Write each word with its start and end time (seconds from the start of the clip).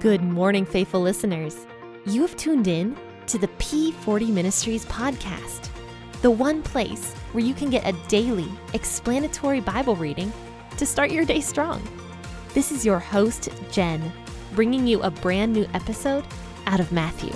Good 0.00 0.22
morning, 0.22 0.64
faithful 0.64 1.02
listeners. 1.02 1.66
You 2.06 2.22
have 2.22 2.34
tuned 2.34 2.66
in 2.66 2.96
to 3.26 3.36
the 3.36 3.48
P40 3.48 4.30
Ministries 4.30 4.86
podcast, 4.86 5.68
the 6.22 6.30
one 6.30 6.62
place 6.62 7.12
where 7.32 7.44
you 7.44 7.52
can 7.52 7.68
get 7.68 7.86
a 7.86 7.92
daily 8.08 8.48
explanatory 8.72 9.60
Bible 9.60 9.96
reading 9.96 10.32
to 10.78 10.86
start 10.86 11.10
your 11.10 11.26
day 11.26 11.42
strong. 11.42 11.82
This 12.54 12.72
is 12.72 12.86
your 12.86 12.98
host, 12.98 13.50
Jen, 13.70 14.10
bringing 14.54 14.86
you 14.86 15.02
a 15.02 15.10
brand 15.10 15.52
new 15.52 15.66
episode 15.74 16.24
out 16.66 16.80
of 16.80 16.90
Matthew. 16.92 17.34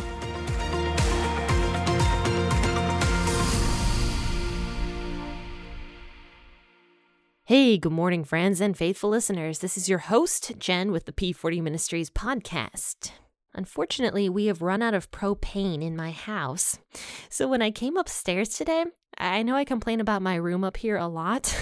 Hey, 7.57 7.79
good 7.79 7.93
morning, 7.93 8.25
friends 8.25 8.61
and 8.61 8.77
faithful 8.77 9.11
listeners. 9.11 9.61
This 9.61 9.77
is 9.77 9.89
your 9.89 10.01
host, 10.01 10.59
Jen, 10.59 10.91
with 10.91 11.05
the 11.05 11.13
P40 11.13 11.63
Ministries 11.63 12.11
podcast. 12.11 13.13
Unfortunately, 13.55 14.29
we 14.29 14.47
have 14.47 14.61
run 14.61 14.83
out 14.83 14.93
of 14.93 15.13
propane 15.13 15.81
in 15.81 15.95
my 15.95 16.11
house. 16.11 16.81
So 17.29 17.47
when 17.47 17.63
I 17.63 17.71
came 17.71 17.97
upstairs 17.97 18.49
today, 18.49 18.87
I 19.19 19.45
know 19.45 19.55
I 19.55 19.65
complain 19.65 20.01
about 20.01 20.21
my 20.21 20.35
room 20.35 20.65
up 20.65 20.79
here 20.79 20.97
a 20.97 21.07
lot. 21.07 21.57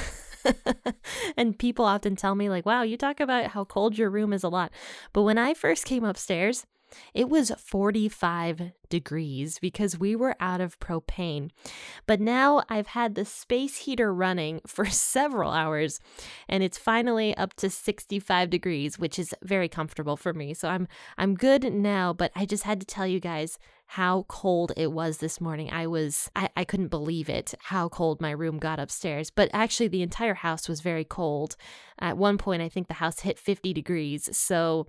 and 1.36 1.58
people 1.58 1.84
often 1.84 2.16
tell 2.16 2.36
me, 2.36 2.48
like, 2.48 2.64
wow, 2.64 2.80
you 2.80 2.96
talk 2.96 3.20
about 3.20 3.48
how 3.48 3.66
cold 3.66 3.98
your 3.98 4.08
room 4.08 4.32
is 4.32 4.44
a 4.44 4.48
lot. 4.48 4.72
But 5.12 5.24
when 5.24 5.36
I 5.36 5.52
first 5.52 5.84
came 5.84 6.04
upstairs, 6.04 6.64
it 7.12 7.28
was 7.28 7.52
45 7.58 8.72
degrees 8.92 9.58
because 9.58 9.98
we 9.98 10.14
were 10.14 10.36
out 10.38 10.60
of 10.60 10.78
propane. 10.78 11.48
But 12.06 12.20
now 12.20 12.62
I've 12.68 12.88
had 12.88 13.14
the 13.14 13.24
space 13.24 13.78
heater 13.78 14.12
running 14.12 14.60
for 14.66 14.84
several 14.84 15.50
hours 15.50 15.98
and 16.46 16.62
it's 16.62 16.76
finally 16.76 17.34
up 17.38 17.54
to 17.54 17.70
65 17.70 18.50
degrees, 18.50 18.98
which 18.98 19.18
is 19.18 19.34
very 19.42 19.68
comfortable 19.68 20.18
for 20.18 20.34
me. 20.34 20.52
So 20.52 20.68
I'm 20.68 20.86
I'm 21.16 21.34
good 21.34 21.72
now, 21.72 22.12
but 22.12 22.32
I 22.36 22.44
just 22.44 22.64
had 22.64 22.80
to 22.80 22.86
tell 22.86 23.06
you 23.06 23.18
guys 23.18 23.58
how 23.92 24.24
cold 24.26 24.72
it 24.74 24.90
was 24.90 25.18
this 25.18 25.38
morning. 25.38 25.68
I 25.70 25.86
was, 25.86 26.30
I, 26.34 26.48
I 26.56 26.64
couldn't 26.64 26.88
believe 26.88 27.28
it, 27.28 27.52
how 27.64 27.90
cold 27.90 28.22
my 28.22 28.30
room 28.30 28.58
got 28.58 28.80
upstairs. 28.80 29.28
But 29.28 29.50
actually, 29.52 29.88
the 29.88 30.00
entire 30.00 30.32
house 30.32 30.66
was 30.66 30.80
very 30.80 31.04
cold. 31.04 31.56
At 31.98 32.16
one 32.16 32.38
point, 32.38 32.62
I 32.62 32.70
think 32.70 32.88
the 32.88 32.94
house 32.94 33.20
hit 33.20 33.38
50 33.38 33.74
degrees. 33.74 34.34
So 34.34 34.86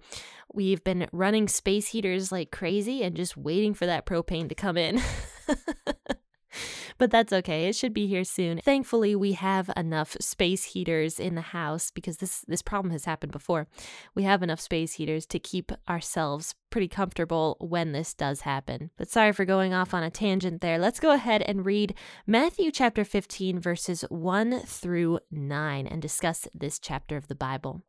we've 0.53 0.81
been 0.85 1.09
running 1.11 1.49
space 1.49 1.89
heaters 1.89 2.31
like 2.31 2.51
crazy 2.51 3.03
and 3.03 3.13
just 3.13 3.35
waiting 3.35 3.73
for 3.73 3.85
that 3.85 3.92
propane 4.01 4.49
to 4.49 4.55
come 4.55 4.77
in. 4.77 5.01
but 6.97 7.11
that's 7.11 7.33
okay. 7.33 7.67
It 7.67 7.75
should 7.75 7.93
be 7.93 8.07
here 8.07 8.23
soon. 8.23 8.59
Thankfully, 8.59 9.15
we 9.15 9.33
have 9.33 9.69
enough 9.75 10.15
space 10.19 10.63
heaters 10.65 11.19
in 11.19 11.35
the 11.35 11.41
house 11.41 11.91
because 11.91 12.17
this 12.17 12.45
this 12.47 12.61
problem 12.61 12.91
has 12.91 13.05
happened 13.05 13.31
before. 13.31 13.67
We 14.15 14.23
have 14.23 14.43
enough 14.43 14.59
space 14.59 14.93
heaters 14.93 15.25
to 15.27 15.39
keep 15.39 15.71
ourselves 15.89 16.55
pretty 16.69 16.87
comfortable 16.87 17.57
when 17.59 17.91
this 17.91 18.13
does 18.13 18.41
happen. 18.41 18.91
But 18.97 19.09
sorry 19.09 19.33
for 19.33 19.45
going 19.45 19.73
off 19.73 19.93
on 19.93 20.03
a 20.03 20.09
tangent 20.09 20.61
there. 20.61 20.77
Let's 20.77 20.99
go 20.99 21.11
ahead 21.11 21.41
and 21.43 21.65
read 21.65 21.95
Matthew 22.25 22.71
chapter 22.71 23.03
15 23.03 23.59
verses 23.59 24.03
1 24.09 24.61
through 24.61 25.19
9 25.31 25.87
and 25.87 26.01
discuss 26.01 26.47
this 26.53 26.79
chapter 26.79 27.17
of 27.17 27.27
the 27.27 27.35
Bible. 27.35 27.81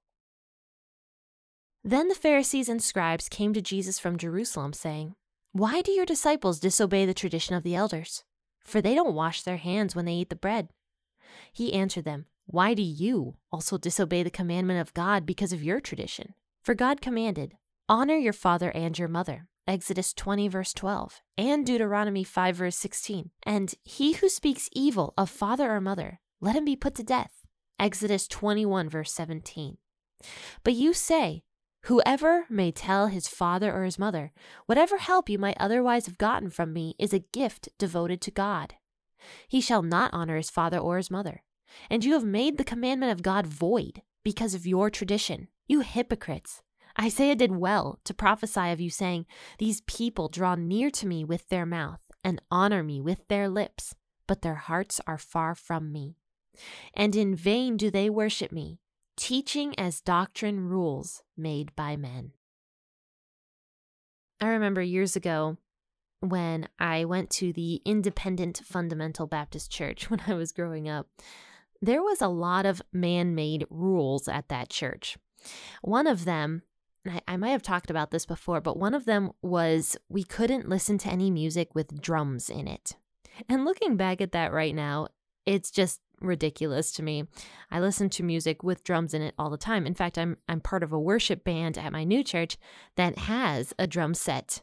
Then 1.87 2.09
the 2.09 2.15
Pharisees 2.15 2.71
and 2.71 2.83
scribes 2.83 3.29
came 3.29 3.53
to 3.53 3.61
Jesus 3.61 3.99
from 3.99 4.17
Jerusalem, 4.17 4.73
saying, 4.73 5.17
Why 5.55 5.81
do 5.81 5.93
your 5.93 6.05
disciples 6.05 6.61
disobey 6.61 7.07
the 7.07 7.15
tradition 7.15 7.55
of 7.55 7.63
the 7.63 7.75
elders? 7.75 8.25
for 8.65 8.81
they 8.81 8.95
don't 8.95 9.15
wash 9.15 9.43
their 9.43 9.59
hands 9.59 9.95
when 9.95 10.05
they 10.05 10.15
eat 10.15 10.31
the 10.31 10.37
bread. 10.37 10.69
He 11.53 11.73
answered 11.73 12.05
them, 12.05 12.27
Why 12.47 12.75
do 12.75 12.83
you 12.83 13.37
also 13.53 13.79
disobey 13.79 14.23
the 14.23 14.31
commandment 14.31 14.81
of 14.81 14.95
God 14.95 15.27
because 15.27 15.53
of 15.53 15.63
your 15.63 15.81
tradition? 15.81 16.35
For 16.63 16.75
God 16.75 17.01
commanded, 17.01 17.57
Honor 17.89 18.17
your 18.17 18.33
father 18.33 18.71
and 18.71 18.99
your 18.99 19.09
mother. 19.09 19.47
Exodus 19.67 20.13
20, 20.13 20.49
verse 20.49 20.75
12, 20.75 21.23
and 21.39 21.65
Deuteronomy 21.65 22.23
5, 22.23 22.57
verse 22.57 22.77
16. 22.77 23.31
And 23.45 23.75
he 23.83 24.13
who 24.13 24.29
speaks 24.29 24.69
evil 24.73 25.15
of 25.17 25.31
father 25.31 25.71
or 25.71 25.81
mother, 25.81 26.21
let 26.41 26.55
him 26.55 26.67
be 26.67 26.77
put 26.77 26.95
to 26.97 27.03
death. 27.03 27.47
Exodus 27.79 28.29
21, 28.29 28.91
verse 28.91 29.13
17. 29.13 29.79
But 30.65 30.75
you 30.75 30.93
say, 30.93 31.45
Whoever 31.85 32.47
may 32.49 32.73
tell 32.73 33.09
his 33.09 33.29
father 33.29 33.71
or 33.71 33.85
his 33.85 33.99
mother, 33.99 34.33
whatever 34.65 34.97
help 34.97 35.29
you 35.29 35.39
might 35.39 35.59
otherwise 35.61 36.07
have 36.07 36.17
gotten 36.17 36.49
from 36.49 36.73
me 36.73 36.95
is 36.99 37.13
a 37.13 37.19
gift 37.19 37.69
devoted 37.77 38.23
to 38.23 38.31
God. 38.31 38.77
He 39.49 39.61
shall 39.61 39.83
not 39.83 40.13
honor 40.15 40.39
his 40.39 40.49
father 40.49 40.79
or 40.79 40.97
his 40.97 41.11
mother. 41.11 41.43
And 41.91 42.03
you 42.03 42.15
have 42.15 42.25
made 42.25 42.57
the 42.57 42.65
commandment 42.65 43.13
of 43.13 43.23
God 43.23 43.47
void 43.47 44.01
because 44.23 44.55
of 44.55 44.67
your 44.67 44.89
tradition. 44.89 45.49
You 45.67 45.81
hypocrites! 45.81 46.63
Isaiah 46.99 47.37
did 47.37 47.55
well 47.55 48.01
to 48.05 48.15
prophesy 48.15 48.71
of 48.71 48.81
you, 48.81 48.89
saying, 48.89 49.27
These 49.59 49.83
people 49.83 50.29
draw 50.29 50.55
near 50.55 50.91
to 50.91 51.07
me 51.07 51.23
with 51.23 51.51
their 51.51 51.67
mouth 51.67 52.01
and 52.23 52.41
honor 52.51 52.83
me 52.83 53.03
with 53.03 53.29
their 53.29 53.47
lips, 53.47 53.95
but 54.27 54.41
their 54.41 54.55
hearts 54.55 55.03
are 55.07 55.19
far 55.19 55.55
from 55.55 55.93
me. 55.93 56.17
And 56.95 57.15
in 57.15 57.35
vain 57.35 57.77
do 57.77 57.91
they 57.91 58.09
worship 58.09 58.53
me 58.53 58.79
teaching 59.17 59.79
as 59.79 60.01
doctrine 60.01 60.69
rules 60.69 61.23
made 61.37 61.75
by 61.77 61.97
men. 61.97 62.33
I 64.41 64.49
remember 64.49 64.83
years 64.83 65.17
ago 65.17 65.57
when 66.21 66.69
I 66.79 67.05
went 67.05 67.31
to 67.31 67.53
the 67.53 67.81
Independent 67.85 68.61
Fundamental 68.65 69.27
Baptist 69.27 69.71
Church 69.71 70.11
when 70.11 70.21
I 70.27 70.35
was 70.35 70.53
growing 70.53 70.89
up, 70.89 71.09
there 71.81 72.03
was 72.03 72.21
a 72.21 72.29
lot 72.29 72.67
of 72.67 72.83
man 72.93 73.35
made 73.35 73.67
rules 73.71 74.29
at 74.29 74.49
that 74.49 74.71
church. 74.71 75.19
One 75.83 76.07
of 76.07 76.25
them, 76.25 76.63
I, 77.07 77.21
I 77.29 77.37
might 77.37 77.51
have 77.51 77.63
talked 77.63 77.91
about 77.91 78.11
this 78.11 78.25
before, 78.25 78.61
but 78.61 78.79
one 78.79 78.95
of 78.95 79.05
them 79.05 79.33
was 79.43 79.97
we 80.09 80.25
couldn't 80.25 80.69
listen 80.69 80.97
to 80.99 81.11
any 81.11 81.31
music 81.31 81.75
with 81.75 82.01
drums 82.01 82.49
in 82.49 82.67
it. 82.67 82.97
And 83.49 83.65
looking 83.65 83.97
back 83.97 84.21
at 84.21 84.33
that 84.33 84.53
right 84.53 84.75
now, 84.75 85.09
it's 85.45 85.71
just 85.71 86.01
ridiculous 86.25 86.93
to 86.93 87.03
me. 87.03 87.25
I 87.71 87.81
listen 87.81 88.11
to 88.11 88.23
music 88.23 88.63
with 88.63 88.85
drums 88.85 89.15
in 89.15 89.23
it 89.23 89.35
all 89.39 89.51
the 89.51 89.57
time. 89.57 89.87
In 89.87 89.95
fact, 89.95 90.19
I'm 90.19 90.37
I'm 90.49 90.61
part 90.61 90.83
of 90.83 90.93
a 90.93 91.01
worship 91.01 91.45
band 91.45 91.79
at 91.79 91.93
my 91.93 92.05
new 92.05 92.25
church 92.25 92.57
that 92.97 93.19
has 93.19 93.73
a 93.79 93.87
drum 93.87 94.15
set 94.15 94.63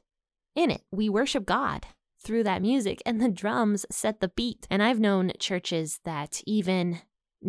in 0.56 0.72
it. 0.72 0.82
We 0.92 1.10
worship 1.10 1.46
God 1.46 1.88
through 2.20 2.44
that 2.44 2.62
music 2.62 3.02
and 3.06 3.20
the 3.20 3.30
drums 3.30 3.86
set 3.90 4.20
the 4.20 4.30
beat. 4.30 4.68
And 4.70 4.84
I've 4.84 5.00
known 5.00 5.32
churches 5.40 6.00
that 6.04 6.42
even 6.46 7.02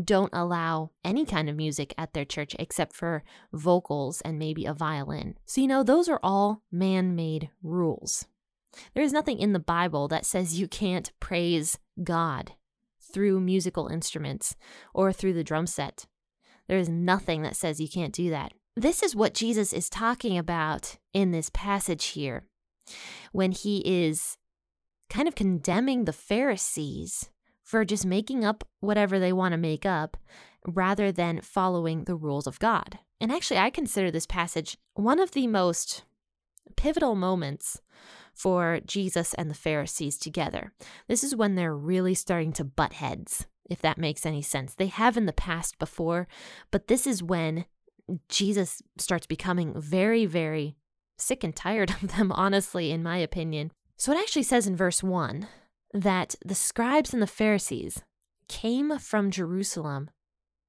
don't 0.05 0.31
allow 0.33 0.91
any 1.05 1.27
kind 1.27 1.51
of 1.51 1.56
music 1.56 1.95
at 1.99 2.15
their 2.15 2.25
church 2.25 2.56
except 2.59 2.95
for 2.95 3.22
vocals 3.53 4.22
and 4.22 4.39
maybe 4.39 4.65
a 4.65 4.72
violin. 4.72 5.37
So, 5.45 5.61
you 5.61 5.67
know, 5.67 5.83
those 5.83 6.09
are 6.09 6.21
all 6.22 6.62
man 6.72 7.15
made 7.15 7.51
rules. 7.62 8.27
There 8.95 9.05
is 9.05 9.12
nothing 9.12 9.39
in 9.39 9.53
the 9.53 9.59
Bible 9.59 10.09
that 10.09 10.25
says 10.25 10.59
you 10.59 10.67
can't 10.67 11.12
praise 11.21 11.78
God 12.03 12.53
through 13.12 13.41
musical 13.41 13.89
instruments 13.89 14.56
or 14.95 15.12
through 15.12 15.34
the 15.34 15.45
drum 15.45 15.67
set. 15.67 16.06
There 16.69 16.78
is 16.78 16.89
nothing 16.89 17.43
that 17.43 17.56
says 17.56 17.81
you 17.81 17.89
can't 17.89 18.15
do 18.15 18.31
that. 18.31 18.53
This 18.77 19.03
is 19.03 19.15
what 19.15 19.34
Jesus 19.34 19.73
is 19.73 19.91
talking 19.91 20.39
about 20.39 20.97
in 21.12 21.31
this 21.31 21.51
passage 21.53 22.06
here 22.06 22.45
when 23.33 23.53
he 23.53 23.83
is 23.84 24.39
kind 25.11 25.28
of 25.28 25.34
condemning 25.34 26.05
the 26.05 26.12
Pharisees 26.12 27.28
for 27.62 27.84
just 27.84 28.06
making 28.06 28.45
up 28.45 28.67
whatever 28.81 29.19
they 29.19 29.33
want 29.33 29.53
to 29.53 29.59
make 29.59 29.84
up 29.84 30.17
rather 30.67 31.12
than 31.12 31.41
following 31.41 32.05
the 32.05 32.15
rules 32.15 32.47
of 32.47 32.59
God. 32.59 32.99
And 33.21 33.31
actually, 33.31 33.59
I 33.59 33.71
consider 33.71 34.11
this 34.11 34.27
passage 34.27 34.77
one 34.95 35.21
of 35.21 35.33
the 35.33 35.47
most 35.47 36.05
pivotal 36.77 37.15
moments 37.15 37.81
for 38.34 38.81
Jesus 38.84 39.34
and 39.34 39.50
the 39.50 39.54
Pharisees 39.54 40.19
together. 40.19 40.72
This 41.09 41.22
is 41.22 41.37
when 41.37 41.54
they're 41.54 41.76
really 41.76 42.15
starting 42.15 42.53
to 42.54 42.65
butt 42.65 42.94
heads, 42.94 43.47
if 43.69 43.81
that 43.82 43.98
makes 43.98 44.26
any 44.26 44.43
sense. 44.43 44.75
They 44.75 44.87
have 44.87 45.16
in 45.16 45.26
the 45.26 45.32
past 45.32 45.78
before, 45.78 46.26
but 46.71 46.88
this 46.88 47.06
is 47.06 47.22
when 47.22 47.66
Jesus 48.28 48.83
starts 48.98 49.27
becoming 49.27 49.80
very, 49.80 50.27
very 50.27 50.77
sick 51.18 51.45
and 51.45 51.54
tired 51.54 51.91
of 52.03 52.16
them, 52.16 52.33
honestly, 52.33 52.91
in 52.91 53.03
my 53.03 53.18
opinion. 53.18 53.71
So 53.97 54.12
it 54.12 54.18
actually 54.18 54.42
says 54.42 54.66
in 54.66 54.77
verse 54.77 55.03
1 55.03 55.47
that 55.95 56.34
the 56.45 56.54
scribes 56.54 57.12
and 57.12 57.22
the 57.22 57.27
Pharisees 57.27 58.03
came 58.48 58.98
from 58.98 59.30
Jerusalem 59.30 60.10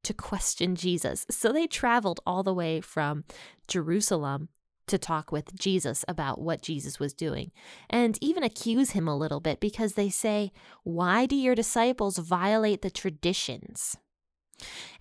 to 0.04 0.14
question 0.14 0.76
Jesus. 0.76 1.26
So 1.30 1.52
they 1.52 1.66
traveled 1.66 2.20
all 2.26 2.44
the 2.44 2.54
way 2.54 2.82
from 2.82 3.24
Jerusalem 3.68 4.50
to 4.88 4.98
talk 4.98 5.32
with 5.32 5.58
Jesus 5.58 6.04
about 6.08 6.42
what 6.42 6.62
Jesus 6.62 7.00
was 7.00 7.14
doing 7.14 7.52
and 7.90 8.18
even 8.22 8.44
accuse 8.44 8.92
him 8.92 9.08
a 9.08 9.18
little 9.18 9.40
bit 9.40 9.60
because 9.60 9.94
they 9.94 10.10
say, 10.10 10.52
Why 10.84 11.26
do 11.26 11.36
your 11.36 11.56
disciples 11.56 12.18
violate 12.18 12.82
the 12.82 12.92
traditions 12.92 13.98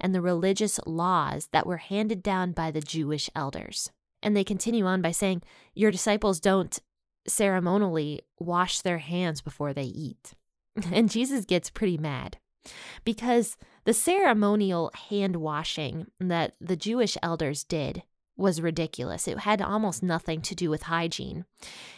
and 0.01 0.15
the 0.15 0.21
religious 0.21 0.79
laws 0.87 1.49
that 1.53 1.67
were 1.67 1.79
handed 1.79 2.23
down 2.23 2.53
by 2.53 2.71
the 2.71 2.81
Jewish 2.81 3.29
elders? 3.35 3.91
And 4.23 4.37
they 4.37 4.45
continue 4.45 4.87
on 4.87 5.03
by 5.03 5.11
saying, 5.11 5.43
Your 5.75 5.91
disciples 5.91 6.41
don't 6.41 6.79
ceremonially 7.27 8.21
wash 8.39 8.81
their 8.81 8.99
hands 8.99 9.41
before 9.41 9.73
they 9.73 9.85
eat. 9.85 10.35
And 10.93 11.11
Jesus 11.11 11.45
gets 11.45 11.69
pretty 11.69 11.99
mad 11.99 12.39
because 13.05 13.59
the 13.85 13.93
ceremonial 13.93 14.91
hand 15.09 15.37
washing 15.37 16.07
that 16.19 16.55
the 16.61 16.77
Jewish 16.77 17.19
elders 17.23 17.65
did 17.65 18.03
was 18.37 18.61
ridiculous. 18.61 19.29
It 19.29 19.41
had 19.41 19.61
almost 19.61 20.03
nothing 20.03 20.41
to 20.43 20.55
do 20.55 20.71
with 20.71 20.85
hygiene. 20.85 21.45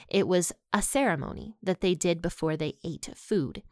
It 0.09 0.27
was 0.29 0.53
a 0.73 0.83
ceremony 0.83 1.57
that 1.63 1.81
they 1.81 1.95
did 1.95 2.21
before 2.21 2.57
they 2.57 2.75
ate 2.85 3.09
food. 3.15 3.63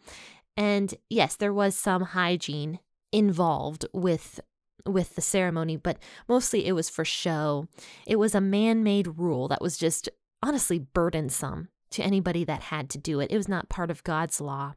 And 0.56 0.94
yes, 1.10 1.36
there 1.36 1.52
was 1.52 1.74
some 1.76 2.02
hygiene 2.02 2.78
involved 3.10 3.86
with 3.92 4.40
with 4.86 5.14
the 5.14 5.20
ceremony, 5.20 5.76
but 5.76 5.98
mostly 6.28 6.66
it 6.66 6.72
was 6.72 6.90
for 6.90 7.04
show. 7.04 7.68
It 8.06 8.16
was 8.16 8.34
a 8.34 8.40
man-made 8.40 9.18
rule 9.18 9.48
that 9.48 9.62
was 9.62 9.76
just 9.76 10.08
honestly 10.42 10.78
burdensome 10.78 11.68
to 11.90 12.02
anybody 12.02 12.42
that 12.44 12.62
had 12.62 12.88
to 12.90 12.98
do 12.98 13.20
it. 13.20 13.30
It 13.30 13.36
was 13.36 13.48
not 13.48 13.68
part 13.68 13.90
of 13.90 14.02
God's 14.02 14.40
law. 14.40 14.74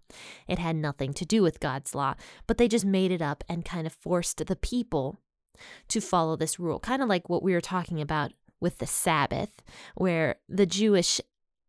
It 0.47 0.59
had 0.59 0.75
nothing 0.75 1.13
to 1.13 1.25
do 1.25 1.41
with 1.41 1.59
God's 1.59 1.95
law, 1.95 2.15
but 2.45 2.57
they 2.57 2.67
just 2.67 2.85
made 2.85 3.11
it 3.11 3.21
up 3.21 3.43
and 3.47 3.65
kind 3.65 3.87
of 3.87 3.93
forced 3.93 4.45
the 4.45 4.55
people 4.55 5.17
to 5.89 6.01
follow 6.01 6.35
this 6.35 6.59
rule, 6.59 6.79
kind 6.79 7.01
of 7.01 7.09
like 7.09 7.29
what 7.29 7.43
we 7.43 7.53
were 7.53 7.61
talking 7.61 8.01
about 8.01 8.33
with 8.59 8.79
the 8.79 8.87
Sabbath, 8.87 9.61
where 9.95 10.35
the 10.47 10.65
Jewish 10.65 11.21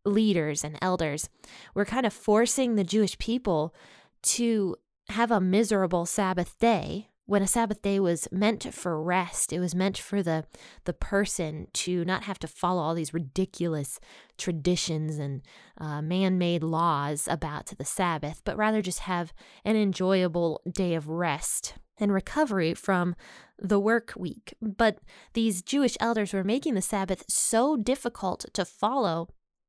leaders 0.05 0.65
and 0.65 0.79
elders 0.81 1.29
were 1.75 1.85
kind 1.85 2.07
of 2.07 2.13
forcing 2.13 2.75
the 2.75 2.85
Jewish 2.85 3.19
people 3.19 3.75
to 4.23 4.77
have 5.09 5.31
a 5.31 5.41
miserable 5.41 6.07
Sabbath 6.07 6.59
day 6.59 7.09
when 7.27 7.43
a 7.43 7.47
Sabbath 7.47 7.83
day 7.83 7.99
was 7.99 8.29
meant 8.31 8.73
for 8.73 9.03
rest. 9.03 9.53
It 9.53 9.59
was 9.59 9.75
meant 9.75 9.99
for 9.99 10.23
the 10.23 10.45
the 10.85 10.93
person 10.93 11.67
to 11.75 12.05
not 12.05 12.23
have 12.25 12.39
to 12.41 12.49
follow 12.49 12.81
all 12.81 12.95
these 12.95 13.13
ridiculous 13.13 13.99
traditions 14.39 15.19
and 15.19 15.43
uh, 15.79 16.01
man-made 16.01 16.63
laws 16.63 17.29
about 17.29 17.73
the 17.79 17.85
Sabbath, 17.85 18.43
but 18.45 18.57
rather 18.57 18.81
just 18.81 19.01
have 19.01 19.33
an 19.65 19.77
enjoyable 19.77 20.63
day 20.71 20.95
of 20.95 21.09
rest 21.09 21.75
and 21.99 22.13
recovery 22.13 22.75
from 22.75 23.15
the 23.59 23.81
work 23.81 24.13
week. 24.17 24.55
But 24.61 24.99
these 25.33 25.63
Jewish 25.63 25.97
elders 26.01 26.33
were 26.33 26.45
making 26.45 26.75
the 26.75 26.83
Sabbath 26.83 27.25
so 27.29 27.77
difficult 27.77 28.47
to 28.53 28.65
follow 28.65 29.29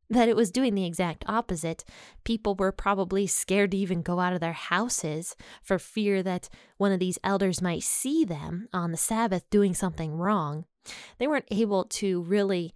that 0.10 0.30
it 0.30 0.36
was 0.36 0.52
doing 0.52 0.76
the 0.76 0.86
exact 0.86 1.26
opposite. 1.28 1.84
People 2.24 2.56
were 2.56 2.72
probably 2.72 3.28
scared 3.28 3.72
to 3.72 3.78
even 3.78 4.02
go 4.02 4.20
out 4.20 4.34
of 4.34 4.40
their 4.40 4.54
houses 4.54 5.36
for 5.62 5.78
fear 5.78 6.24
that 6.24 6.50
one 6.78 6.92
of 6.92 7.00
these 7.00 7.20
elders 7.24 7.62
might 7.62 7.84
see 7.84 8.24
them 8.24 8.70
on 8.72 8.92
the 8.92 8.98
Sabbath 8.98 9.50
doing 9.50 9.74
something 9.74 10.14
wrong. 10.14 10.66
They 11.18 11.28
weren't 11.28 11.48
able 11.52 11.84
to 11.84 12.22
really 12.22 12.74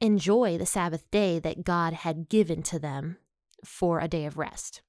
enjoy 0.00 0.58
the 0.58 0.66
Sabbath 0.66 1.08
day 1.10 1.38
that 1.38 1.64
God 1.64 1.92
had 1.92 2.28
given 2.28 2.62
to 2.64 2.78
them 2.78 3.18
for 3.64 4.00
a 4.00 4.08
day 4.08 4.24
of 4.24 4.38
rest. 4.38 4.82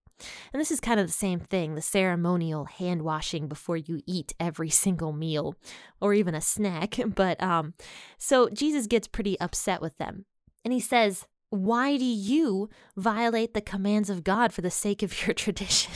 And 0.53 0.59
this 0.59 0.71
is 0.71 0.79
kind 0.79 0.99
of 0.99 1.07
the 1.07 1.13
same 1.13 1.39
thing 1.39 1.75
the 1.75 1.81
ceremonial 1.81 2.65
hand 2.65 3.01
washing 3.03 3.47
before 3.47 3.77
you 3.77 4.01
eat 4.05 4.33
every 4.39 4.69
single 4.69 5.13
meal 5.13 5.55
or 6.01 6.13
even 6.13 6.35
a 6.35 6.41
snack. 6.41 6.97
But 7.19 7.41
um, 7.43 7.73
so 8.17 8.49
Jesus 8.49 8.87
gets 8.87 9.07
pretty 9.07 9.39
upset 9.39 9.81
with 9.81 9.97
them. 9.97 10.25
And 10.63 10.73
he 10.73 10.79
says, 10.79 11.25
Why 11.49 11.97
do 11.97 12.05
you 12.05 12.69
violate 12.95 13.53
the 13.53 13.61
commands 13.61 14.09
of 14.09 14.23
God 14.23 14.53
for 14.53 14.61
the 14.61 14.71
sake 14.71 15.03
of 15.03 15.21
your 15.27 15.33
tradition? 15.33 15.91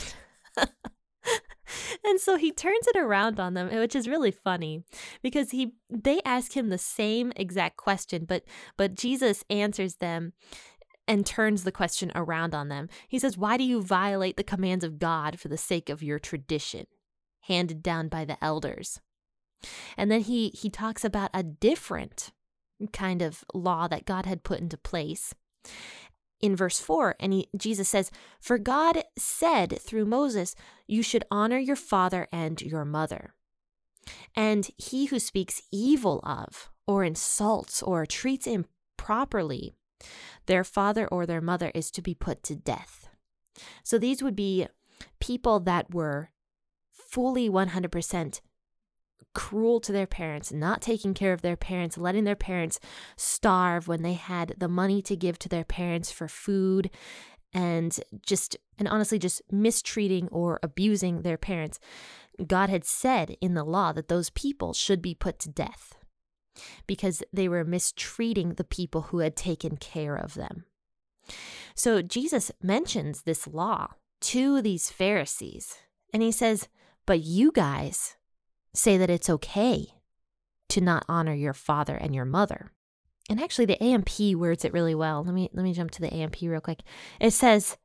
and 2.04 2.20
so 2.20 2.36
he 2.36 2.52
turns 2.52 2.86
it 2.88 2.96
around 2.96 3.40
on 3.40 3.54
them 3.54 3.68
which 3.68 3.96
is 3.96 4.08
really 4.08 4.30
funny 4.30 4.82
because 5.22 5.50
he 5.50 5.72
they 5.90 6.20
ask 6.24 6.56
him 6.56 6.68
the 6.68 6.78
same 6.78 7.32
exact 7.36 7.76
question 7.76 8.24
but 8.24 8.44
but 8.76 8.94
jesus 8.94 9.44
answers 9.50 9.96
them 9.96 10.32
and 11.06 11.26
turns 11.26 11.64
the 11.64 11.72
question 11.72 12.10
around 12.14 12.54
on 12.54 12.68
them. 12.68 12.88
He 13.08 13.18
says, 13.18 13.38
Why 13.38 13.56
do 13.56 13.64
you 13.64 13.82
violate 13.82 14.36
the 14.36 14.44
commands 14.44 14.84
of 14.84 14.98
God 14.98 15.38
for 15.38 15.48
the 15.48 15.56
sake 15.56 15.88
of 15.88 16.02
your 16.02 16.18
tradition, 16.18 16.86
handed 17.42 17.82
down 17.82 18.08
by 18.08 18.24
the 18.24 18.42
elders? 18.42 19.00
And 19.96 20.10
then 20.10 20.20
he, 20.20 20.48
he 20.50 20.70
talks 20.70 21.04
about 21.04 21.30
a 21.32 21.42
different 21.42 22.32
kind 22.92 23.22
of 23.22 23.44
law 23.54 23.88
that 23.88 24.04
God 24.04 24.26
had 24.26 24.42
put 24.42 24.60
into 24.60 24.76
place 24.76 25.34
in 26.44 26.54
verse 26.54 26.78
4 26.78 27.16
and 27.20 27.32
he, 27.32 27.48
jesus 27.56 27.88
says 27.88 28.10
for 28.38 28.58
god 28.58 29.02
said 29.16 29.80
through 29.80 30.04
moses 30.04 30.54
you 30.86 31.02
should 31.02 31.24
honor 31.30 31.58
your 31.58 31.76
father 31.76 32.28
and 32.30 32.60
your 32.60 32.84
mother 32.84 33.32
and 34.36 34.68
he 34.76 35.06
who 35.06 35.18
speaks 35.18 35.62
evil 35.72 36.20
of 36.22 36.68
or 36.86 37.02
insults 37.02 37.82
or 37.82 38.04
treats 38.04 38.46
improperly 38.46 39.74
their 40.46 40.64
father 40.64 41.06
or 41.08 41.26
their 41.26 41.40
mother 41.40 41.70
is 41.74 41.90
to 41.92 42.02
be 42.02 42.14
put 42.14 42.42
to 42.44 42.54
death. 42.54 43.08
So 43.82 43.98
these 43.98 44.22
would 44.22 44.36
be 44.36 44.66
people 45.20 45.60
that 45.60 45.94
were 45.94 46.30
fully 46.92 47.48
100% 47.48 48.40
cruel 49.34 49.80
to 49.80 49.92
their 49.92 50.06
parents, 50.06 50.52
not 50.52 50.80
taking 50.80 51.12
care 51.12 51.32
of 51.32 51.42
their 51.42 51.56
parents, 51.56 51.98
letting 51.98 52.24
their 52.24 52.36
parents 52.36 52.78
starve 53.16 53.88
when 53.88 54.02
they 54.02 54.14
had 54.14 54.54
the 54.58 54.68
money 54.68 55.02
to 55.02 55.16
give 55.16 55.38
to 55.40 55.48
their 55.48 55.64
parents 55.64 56.10
for 56.10 56.28
food 56.28 56.90
and 57.52 58.00
just 58.26 58.56
and 58.78 58.88
honestly 58.88 59.18
just 59.18 59.42
mistreating 59.50 60.28
or 60.28 60.58
abusing 60.62 61.22
their 61.22 61.36
parents. 61.36 61.78
God 62.46 62.68
had 62.68 62.84
said 62.84 63.36
in 63.40 63.54
the 63.54 63.64
law 63.64 63.92
that 63.92 64.08
those 64.08 64.30
people 64.30 64.72
should 64.72 65.00
be 65.00 65.14
put 65.14 65.38
to 65.40 65.48
death 65.48 65.94
because 66.86 67.22
they 67.32 67.48
were 67.48 67.64
mistreating 67.64 68.54
the 68.54 68.64
people 68.64 69.02
who 69.02 69.18
had 69.18 69.36
taken 69.36 69.76
care 69.76 70.16
of 70.16 70.34
them. 70.34 70.64
So 71.74 72.02
Jesus 72.02 72.52
mentions 72.62 73.22
this 73.22 73.46
law 73.46 73.88
to 74.22 74.62
these 74.62 74.90
Pharisees, 74.90 75.76
and 76.12 76.22
he 76.22 76.32
says, 76.32 76.68
But 77.06 77.20
you 77.20 77.50
guys 77.52 78.16
say 78.72 78.96
that 78.96 79.10
it's 79.10 79.30
okay 79.30 79.94
to 80.70 80.80
not 80.80 81.04
honor 81.08 81.34
your 81.34 81.52
father 81.52 81.94
and 81.94 82.14
your 82.14 82.24
mother. 82.24 82.72
And 83.30 83.40
actually 83.40 83.66
the 83.66 83.82
AMP 83.82 84.36
words 84.36 84.64
it 84.64 84.72
really 84.72 84.94
well. 84.94 85.22
Let 85.24 85.34
me 85.34 85.48
let 85.52 85.62
me 85.62 85.72
jump 85.72 85.90
to 85.92 86.00
the 86.00 86.12
AMP 86.12 86.36
real 86.42 86.60
quick. 86.60 86.82
It 87.20 87.30
says 87.30 87.76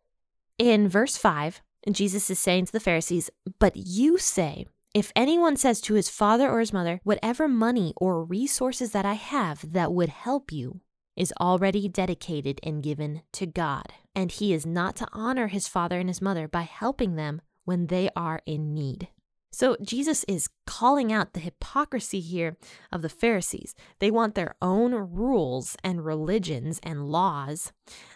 in 0.57 0.89
verse 0.89 1.17
5, 1.17 1.61
Jesus 1.91 2.29
is 2.29 2.39
saying 2.39 2.65
to 2.65 2.71
the 2.73 2.79
Pharisees, 2.79 3.29
"But 3.57 3.77
you 3.77 4.17
say, 4.17 4.65
if 4.93 5.11
anyone 5.15 5.55
says 5.55 5.81
to 5.81 5.93
his 5.93 6.09
father 6.09 6.49
or 6.49 6.59
his 6.59 6.73
mother, 6.73 6.99
Whatever 7.03 7.47
money 7.47 7.93
or 7.97 8.23
resources 8.23 8.91
that 8.91 9.05
I 9.05 9.13
have 9.13 9.71
that 9.73 9.93
would 9.93 10.09
help 10.09 10.51
you 10.51 10.81
is 11.15 11.33
already 11.39 11.87
dedicated 11.87 12.59
and 12.63 12.81
given 12.81 13.21
to 13.33 13.45
God, 13.45 13.93
and 14.15 14.31
he 14.31 14.53
is 14.53 14.65
not 14.65 14.95
to 14.97 15.07
honor 15.11 15.47
his 15.47 15.67
father 15.67 15.99
and 15.99 16.09
his 16.09 16.21
mother 16.21 16.47
by 16.47 16.61
helping 16.61 17.15
them 17.15 17.41
when 17.65 17.87
they 17.87 18.09
are 18.15 18.41
in 18.45 18.73
need. 18.73 19.09
So 19.51 19.75
Jesus 19.81 20.23
is 20.27 20.49
calling 20.65 21.11
out 21.11 21.33
the 21.33 21.39
hypocrisy 21.39 22.19
here 22.19 22.57
of 22.91 23.01
the 23.01 23.09
Pharisees. 23.09 23.75
They 23.99 24.11
want 24.11 24.35
their 24.35 24.55
own 24.61 24.93
rules 24.93 25.75
and 25.83 26.05
religions 26.05 26.79
and 26.83 27.09
laws 27.09 27.73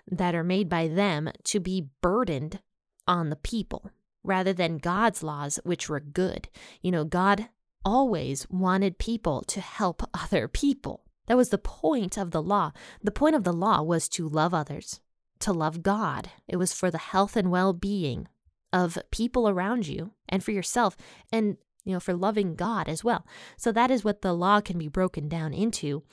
that 0.09 0.35
are 0.35 0.43
made 0.43 0.69
by 0.69 0.87
them 0.87 1.29
to 1.45 1.59
be 1.59 1.87
burdened 2.01 2.61
on 3.07 3.29
the 3.29 3.35
people 3.35 3.91
rather 4.23 4.53
than 4.53 4.77
God's 4.77 5.23
laws, 5.23 5.59
which 5.63 5.89
were 5.89 5.99
good. 5.99 6.49
You 6.81 6.91
know, 6.91 7.03
God 7.03 7.49
always 7.85 8.47
wanted 8.49 8.97
people 8.97 9.41
to 9.43 9.61
help 9.61 10.03
other 10.13 10.47
people. 10.47 11.03
That 11.27 11.37
was 11.37 11.49
the 11.49 11.57
point 11.57 12.17
of 12.17 12.31
the 12.31 12.41
law. 12.41 12.71
The 13.01 13.11
point 13.11 13.35
of 13.35 13.43
the 13.43 13.53
law 13.53 13.81
was 13.81 14.09
to 14.09 14.27
love 14.27 14.53
others, 14.53 14.99
to 15.39 15.53
love 15.53 15.81
God. 15.81 16.29
It 16.47 16.57
was 16.57 16.73
for 16.73 16.91
the 16.91 16.97
health 16.97 17.37
and 17.37 17.49
well 17.49 17.73
being 17.73 18.27
of 18.73 18.97
people 19.11 19.47
around 19.47 19.87
you 19.87 20.11
and 20.27 20.43
for 20.43 20.51
yourself. 20.51 20.97
And 21.31 21.57
you 21.83 21.93
know, 21.93 21.99
for 21.99 22.13
loving 22.13 22.55
God 22.55 22.87
as 22.87 23.03
well. 23.03 23.25
So 23.57 23.71
that 23.71 23.91
is 23.91 24.03
what 24.03 24.21
the 24.21 24.33
law 24.33 24.61
can 24.61 24.77
be 24.77 24.87
broken 24.87 25.27
down 25.27 25.53
into. 25.53 26.03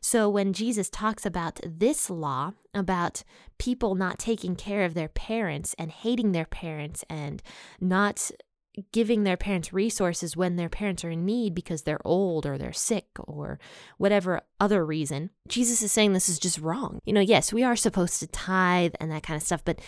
So 0.00 0.28
when 0.28 0.52
Jesus 0.52 0.88
talks 0.88 1.26
about 1.26 1.60
this 1.64 2.08
law, 2.08 2.52
about 2.74 3.24
people 3.58 3.94
not 3.94 4.18
taking 4.18 4.56
care 4.56 4.84
of 4.84 4.94
their 4.94 5.08
parents 5.08 5.74
and 5.78 5.90
hating 5.90 6.32
their 6.32 6.46
parents 6.46 7.04
and 7.10 7.42
not 7.80 8.30
giving 8.92 9.24
their 9.24 9.36
parents 9.36 9.72
resources 9.72 10.36
when 10.36 10.56
their 10.56 10.68
parents 10.68 11.04
are 11.04 11.10
in 11.10 11.24
need 11.24 11.54
because 11.54 11.82
they're 11.82 12.06
old 12.06 12.46
or 12.46 12.56
they're 12.56 12.72
sick 12.72 13.06
or 13.18 13.58
whatever 13.96 14.40
other 14.60 14.84
reason. 14.84 15.30
Jesus 15.48 15.82
is 15.82 15.92
saying 15.92 16.12
this 16.12 16.28
is 16.28 16.38
just 16.38 16.58
wrong. 16.58 17.00
You 17.04 17.12
know, 17.12 17.20
yes, 17.20 17.52
we 17.52 17.64
are 17.64 17.76
supposed 17.76 18.20
to 18.20 18.26
tithe 18.28 18.94
and 19.00 19.10
that 19.10 19.22
kind 19.22 19.36
of 19.36 19.42
stuff, 19.42 19.64
but 19.64 19.80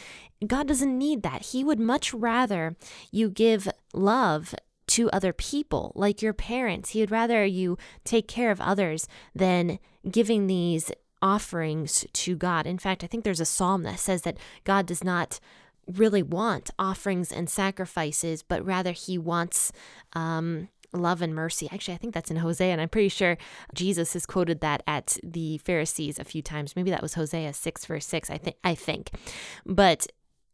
God 0.47 0.66
doesn't 0.66 0.97
need 0.97 1.23
that. 1.23 1.47
He 1.47 1.62
would 1.62 1.78
much 1.78 2.12
rather 2.12 2.76
you 3.12 3.30
give 3.30 3.68
love 3.92 4.54
to 4.90 5.11
other 5.11 5.32
people, 5.32 5.92
like 5.94 6.20
your 6.20 6.32
parents. 6.32 6.90
He 6.90 7.00
would 7.00 7.11
rather 7.11 7.44
you 7.44 7.78
take 8.04 8.26
care 8.26 8.50
of 8.50 8.61
others 8.61 9.06
than 9.35 9.78
giving 10.11 10.47
these 10.47 10.90
offerings 11.23 12.04
to 12.12 12.37
God. 12.37 12.66
In 12.66 12.78
fact, 12.78 13.04
I 13.04 13.06
think 13.06 13.25
there's 13.25 13.40
a 13.40 13.44
psalm 13.44 13.82
that 13.85 14.00
says 14.00 14.23
that 14.23 14.38
God 14.64 14.87
does 14.87 15.04
not 15.04 15.38
really 15.87 16.23
want 16.23 16.70
offerings 16.78 17.30
and 17.30 17.49
sacrifices, 17.49 18.42
but 18.42 18.64
rather 18.64 18.92
he 18.92 19.16
wants 19.16 19.73
um, 20.14 20.68
love 20.92 21.23
and 21.23 21.35
mercy. 21.35 21.68
Actually, 21.70 21.94
I 21.94 21.99
think 21.99 22.14
that's 22.14 22.30
in 22.30 22.38
Hosea, 22.38 22.73
and 22.73 22.80
I'm 22.80 22.88
pretty 22.88 23.09
sure 23.09 23.38
Jesus 23.75 24.14
has 24.14 24.26
quoted 24.26 24.61
that 24.61 24.82
at 24.87 25.18
the 25.23 25.59
Pharisees 25.59 26.18
a 26.18 26.25
few 26.25 26.42
times. 26.42 26.75
Maybe 26.75 26.90
that 26.90 27.02
was 27.02 27.14
Hosea 27.14 27.52
6, 27.52 27.85
verse 27.85 28.06
6, 28.06 28.30
I 28.30 28.38
think. 28.38 28.56
I 28.64 28.75
think. 28.75 29.11
But 29.64 30.06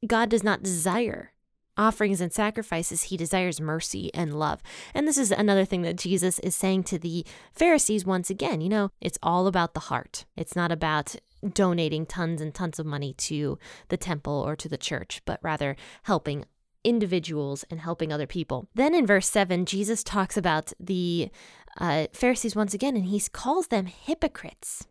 God 0.07 0.29
does 0.29 0.45
not 0.45 0.63
desire 0.63 1.33
offerings 1.77 2.21
and 2.21 2.33
sacrifices, 2.33 3.05
he 3.05 3.17
desires 3.17 3.61
mercy 3.61 4.11
and 4.15 4.39
love. 4.39 4.63
And 4.95 5.07
this 5.07 5.19
is 5.19 5.31
another 5.31 5.65
thing 5.65 5.83
that 5.83 5.97
Jesus 5.97 6.39
is 6.41 6.55
saying 6.55 6.85
to 6.85 6.99
the 6.99 7.25
Pharisees 7.53 8.05
once 8.05 8.31
again. 8.31 8.61
You 8.61 8.69
know, 8.69 8.91
it's 9.01 9.19
all 9.23 9.47
about 9.47 9.75
the 9.75 9.81
heart, 9.81 10.25
it's 10.37 10.57
not 10.57 10.73
about 10.73 11.17
donating 11.53 12.07
tons 12.07 12.41
and 12.41 12.55
tons 12.55 12.79
of 12.79 12.87
money 12.87 13.13
to 13.13 13.59
the 13.89 13.97
temple 13.97 14.43
or 14.47 14.57
to 14.57 14.69
the 14.69 14.79
church, 14.79 15.23
but 15.25 15.39
rather 15.43 15.77
helping 16.05 16.45
individuals 16.83 17.65
and 17.71 17.81
helping 17.81 18.13
other 18.13 18.27
people. 18.27 18.69
Then 18.75 18.95
in 18.95 19.07
verse 19.07 19.29
7, 19.29 19.67
Jesus 19.67 20.05
talks 20.05 20.37
about 20.37 20.73
the 20.79 21.31
uh, 21.79 22.07
Pharisees 22.13 22.57
once 22.57 22.75
again, 22.75 22.97
and 22.97 23.07
he 23.07 23.21
calls 23.33 23.69
them 23.69 23.87
hypocrites, 23.87 24.87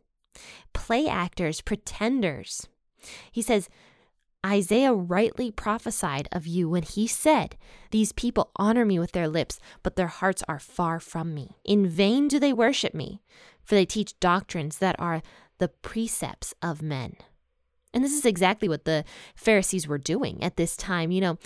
play 0.74 1.08
actors, 1.08 1.62
pretenders. 1.62 2.68
He 3.32 3.42
says, 3.42 3.70
Isaiah 4.46 4.94
rightly 4.94 5.50
prophesied 5.50 6.30
of 6.32 6.46
you 6.46 6.70
when 6.70 6.84
he 6.84 7.08
said, 7.08 7.58
These 7.90 8.12
people 8.12 8.52
honor 8.58 8.86
me 8.86 9.00
with 9.00 9.14
their 9.14 9.28
lips, 9.28 9.60
but 9.82 9.96
their 9.96 10.08
hearts 10.08 10.44
are 10.48 10.60
far 10.60 11.00
from 11.00 11.34
me. 11.34 11.58
In 11.64 11.88
vain 11.88 12.28
do 12.28 12.40
they 12.40 12.54
worship 12.54 12.94
me, 12.94 13.22
for 13.64 13.74
they 13.74 13.86
teach 13.86 14.20
doctrines 14.20 14.78
that 14.78 14.96
are 15.00 15.24
the 15.58 15.70
precepts 15.70 16.54
of 16.62 16.82
men. 16.82 17.16
And 17.92 18.04
this 18.04 18.14
is 18.14 18.26
exactly 18.26 18.70
what 18.70 18.86
the 18.86 19.04
Pharisees 19.36 19.88
were 19.88 19.98
doing 19.98 20.44
at 20.44 20.58
this 20.58 20.78
time. 20.78 21.12
You 21.12 21.22
know, 21.22 21.38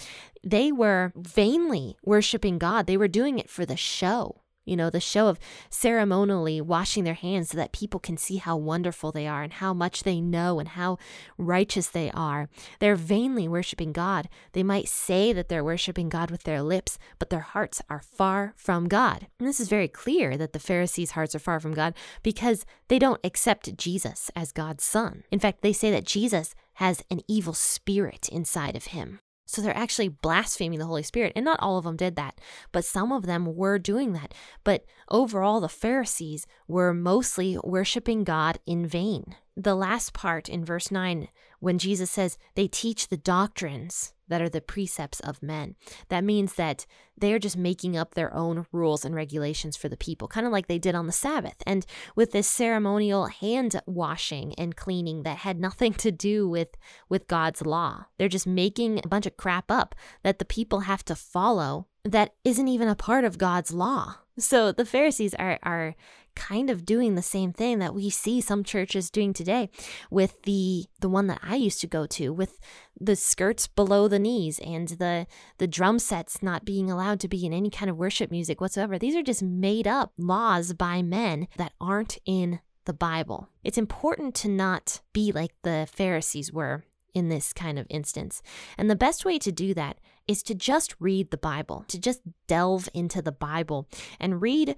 they 0.43 0.71
were 0.71 1.13
vainly 1.15 1.95
worshiping 2.03 2.57
God, 2.57 2.85
they 2.85 2.97
were 2.97 3.07
doing 3.07 3.39
it 3.39 3.49
for 3.49 3.65
the 3.65 3.77
show 3.77 4.41
you 4.69 4.77
know, 4.77 4.89
the 4.89 4.99
show 4.99 5.27
of 5.27 5.39
ceremonially 5.69 6.61
washing 6.61 7.03
their 7.03 7.15
hands 7.15 7.49
so 7.49 7.57
that 7.57 7.71
people 7.71 7.99
can 7.99 8.17
see 8.17 8.37
how 8.37 8.55
wonderful 8.55 9.11
they 9.11 9.27
are 9.27 9.43
and 9.43 9.53
how 9.53 9.73
much 9.73 10.03
they 10.03 10.21
know 10.21 10.59
and 10.59 10.69
how 10.69 10.97
righteous 11.37 11.87
they 11.87 12.11
are. 12.11 12.47
They're 12.79 12.95
vainly 12.95 13.47
worshiping 13.47 13.91
God. 13.91 14.29
They 14.53 14.63
might 14.63 14.87
say 14.87 15.33
that 15.33 15.49
they're 15.49 15.63
worshiping 15.63 16.09
God 16.09 16.29
with 16.29 16.43
their 16.43 16.61
lips, 16.61 16.97
but 17.17 17.29
their 17.29 17.39
hearts 17.39 17.81
are 17.89 18.01
far 18.01 18.53
from 18.55 18.87
God. 18.87 19.27
And 19.39 19.47
this 19.47 19.59
is 19.59 19.69
very 19.69 19.87
clear 19.87 20.37
that 20.37 20.53
the 20.53 20.59
Pharisees' 20.59 21.11
hearts 21.11 21.33
are 21.33 21.39
far 21.39 21.59
from 21.59 21.73
God 21.73 21.95
because 22.21 22.65
they 22.87 22.99
don't 22.99 23.19
accept 23.23 23.75
Jesus 23.77 24.29
as 24.35 24.51
God's 24.51 24.83
son. 24.83 25.23
In 25.31 25.39
fact, 25.39 25.61
they 25.61 25.73
say 25.73 25.89
that 25.91 26.05
Jesus 26.05 26.53
has 26.73 27.03
an 27.09 27.21
evil 27.27 27.53
spirit 27.53 28.29
inside 28.29 28.75
of 28.75 28.85
him. 28.85 29.19
So 29.49 29.63
they're 29.63 29.75
actually 29.75 30.09
blaspheming 30.09 30.77
the 30.77 30.85
Holy 30.85 31.01
Spirit. 31.01 31.33
And 31.35 31.43
not 31.43 31.59
all 31.59 31.79
of 31.79 31.83
them 31.83 31.97
did 31.97 32.15
that, 32.17 32.39
but 32.71 32.85
some 32.85 33.11
of 33.11 33.25
them 33.25 33.55
were 33.55 33.79
doing 33.79 34.13
that. 34.13 34.35
But 34.63 34.85
overall, 35.09 35.59
the 35.59 35.67
Pharisees 35.67 36.45
were 36.67 36.93
mostly 36.93 37.57
worshiping 37.63 38.23
God 38.23 38.59
in 38.67 38.85
vain. 38.85 39.35
The 39.59 39.75
last 39.75 40.13
part 40.13 40.47
in 40.47 40.63
verse 40.63 40.89
9, 40.89 41.27
when 41.59 41.79
Jesus 41.79 42.09
says 42.09 42.37
they 42.55 42.69
teach 42.69 43.09
the 43.09 43.17
doctrines 43.17 44.13
that 44.29 44.41
are 44.41 44.47
the 44.47 44.61
precepts 44.61 45.19
of 45.19 45.43
men. 45.43 45.75
That 46.07 46.23
means 46.23 46.53
that 46.53 46.85
they 47.17 47.33
are 47.33 47.39
just 47.39 47.57
making 47.57 47.97
up 47.97 48.13
their 48.13 48.33
own 48.33 48.67
rules 48.71 49.03
and 49.03 49.13
regulations 49.13 49.75
for 49.75 49.89
the 49.89 49.97
people, 49.97 50.29
kind 50.29 50.45
of 50.45 50.53
like 50.53 50.67
they 50.67 50.79
did 50.79 50.95
on 50.95 51.07
the 51.07 51.11
Sabbath. 51.11 51.61
And 51.67 51.85
with 52.15 52.31
this 52.31 52.47
ceremonial 52.47 53.25
hand 53.25 53.81
washing 53.85 54.55
and 54.55 54.77
cleaning 54.77 55.23
that 55.23 55.39
had 55.39 55.59
nothing 55.59 55.93
to 55.95 56.09
do 56.09 56.47
with, 56.47 56.77
with 57.09 57.27
God's 57.27 57.65
law, 57.65 58.05
they're 58.17 58.29
just 58.29 58.47
making 58.47 58.99
a 58.99 59.09
bunch 59.09 59.25
of 59.25 59.35
crap 59.35 59.69
up 59.69 59.93
that 60.23 60.39
the 60.39 60.45
people 60.45 60.81
have 60.81 61.03
to 61.03 61.15
follow 61.15 61.87
that 62.05 62.33
isn't 62.45 62.69
even 62.69 62.87
a 62.87 62.95
part 62.95 63.25
of 63.25 63.37
God's 63.37 63.73
law. 63.73 64.19
So 64.39 64.71
the 64.71 64.85
Pharisees 64.85 65.33
are, 65.35 65.59
are 65.63 65.95
kind 66.35 66.69
of 66.69 66.85
doing 66.85 67.15
the 67.15 67.21
same 67.21 67.51
thing 67.51 67.79
that 67.79 67.93
we 67.93 68.09
see 68.09 68.39
some 68.39 68.63
churches 68.63 69.11
doing 69.11 69.33
today 69.33 69.69
with 70.09 70.41
the 70.43 70.85
the 71.01 71.09
one 71.09 71.27
that 71.27 71.41
I 71.43 71.55
used 71.55 71.81
to 71.81 71.87
go 71.87 72.05
to 72.07 72.31
with 72.31 72.59
the 72.99 73.15
skirts 73.15 73.67
below 73.67 74.07
the 74.07 74.19
knees 74.19 74.59
and 74.59 74.87
the 74.87 75.27
the 75.57 75.67
drum 75.67 75.99
sets 75.99 76.41
not 76.41 76.65
being 76.65 76.89
allowed 76.89 77.19
to 77.21 77.27
be 77.27 77.45
in 77.45 77.53
any 77.53 77.69
kind 77.69 77.89
of 77.89 77.97
worship 77.97 78.31
music 78.31 78.61
whatsoever. 78.61 78.97
These 78.97 79.15
are 79.15 79.23
just 79.23 79.43
made 79.43 79.87
up 79.87 80.13
laws 80.17 80.73
by 80.73 81.01
men 81.01 81.47
that 81.57 81.73
aren't 81.81 82.17
in 82.25 82.61
the 82.85 82.93
Bible. 82.93 83.49
It's 83.63 83.77
important 83.77 84.33
to 84.35 84.47
not 84.47 85.01
be 85.13 85.31
like 85.31 85.51
the 85.63 85.87
Pharisees 85.91 86.53
were 86.53 86.85
in 87.13 87.29
this 87.29 87.53
kind 87.53 87.77
of 87.77 87.87
instance. 87.89 88.41
And 88.77 88.89
the 88.89 88.95
best 88.95 89.25
way 89.25 89.37
to 89.39 89.51
do 89.51 89.73
that 89.73 89.97
is 90.29 90.43
to 90.43 90.53
just 90.53 90.95
read 90.99 91.31
the 91.31 91.37
Bible, 91.37 91.83
to 91.87 91.99
just 91.99 92.21
delve 92.47 92.87
into 92.93 93.19
the 93.19 93.31
Bible 93.31 93.89
and 94.19 94.43
read 94.43 94.75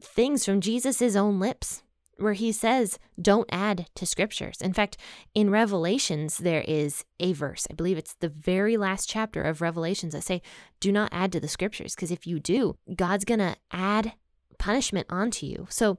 things 0.00 0.44
from 0.44 0.60
Jesus' 0.60 1.16
own 1.16 1.40
lips 1.40 1.82
where 2.18 2.34
he 2.34 2.52
says, 2.52 3.00
don't 3.20 3.48
add 3.50 3.86
to 3.96 4.06
scriptures. 4.06 4.58
In 4.60 4.72
fact, 4.72 4.96
in 5.34 5.50
Revelations, 5.50 6.38
there 6.38 6.62
is 6.68 7.04
a 7.18 7.32
verse, 7.32 7.66
I 7.68 7.74
believe 7.74 7.98
it's 7.98 8.14
the 8.14 8.28
very 8.28 8.76
last 8.76 9.08
chapter 9.08 9.42
of 9.42 9.60
Revelations 9.60 10.12
that 10.12 10.22
say, 10.22 10.40
do 10.78 10.92
not 10.92 11.08
add 11.12 11.32
to 11.32 11.40
the 11.40 11.48
scriptures, 11.48 11.96
because 11.96 12.12
if 12.12 12.24
you 12.24 12.38
do, 12.38 12.76
God's 12.94 13.24
going 13.24 13.40
to 13.40 13.56
add 13.72 14.12
punishment 14.58 15.08
onto 15.10 15.46
you. 15.46 15.66
So 15.68 15.98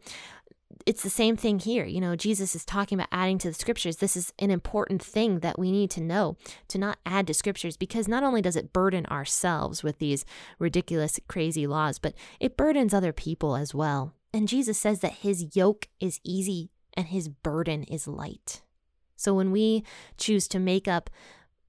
it's 0.85 1.03
the 1.03 1.09
same 1.09 1.37
thing 1.37 1.59
here. 1.59 1.85
You 1.85 2.01
know, 2.01 2.15
Jesus 2.15 2.55
is 2.55 2.65
talking 2.65 2.97
about 2.97 3.09
adding 3.11 3.37
to 3.39 3.47
the 3.49 3.53
scriptures. 3.53 3.97
This 3.97 4.15
is 4.15 4.33
an 4.39 4.51
important 4.51 5.03
thing 5.03 5.39
that 5.39 5.57
we 5.57 5.71
need 5.71 5.89
to 5.91 6.01
know 6.01 6.37
to 6.69 6.77
not 6.77 6.99
add 7.05 7.27
to 7.27 7.33
scriptures 7.33 7.77
because 7.77 8.07
not 8.07 8.23
only 8.23 8.41
does 8.41 8.55
it 8.55 8.73
burden 8.73 9.05
ourselves 9.07 9.83
with 9.83 9.99
these 9.99 10.25
ridiculous, 10.59 11.19
crazy 11.27 11.67
laws, 11.67 11.99
but 11.99 12.13
it 12.39 12.57
burdens 12.57 12.93
other 12.93 13.13
people 13.13 13.55
as 13.55 13.73
well. 13.73 14.13
And 14.33 14.47
Jesus 14.47 14.79
says 14.79 14.99
that 14.99 15.13
his 15.13 15.55
yoke 15.55 15.87
is 15.99 16.19
easy 16.23 16.71
and 16.95 17.07
his 17.07 17.29
burden 17.29 17.83
is 17.83 18.07
light. 18.07 18.61
So 19.15 19.33
when 19.33 19.51
we 19.51 19.83
choose 20.17 20.47
to 20.49 20.59
make 20.59 20.87
up 20.87 21.09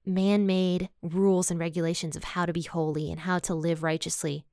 man 0.06 0.46
made 0.46 0.88
rules 1.02 1.50
and 1.50 1.58
regulations 1.58 2.16
of 2.16 2.24
how 2.24 2.46
to 2.46 2.52
be 2.52 2.62
holy 2.62 3.10
and 3.10 3.20
how 3.20 3.38
to 3.40 3.54
live 3.54 3.82
righteously, 3.82 4.44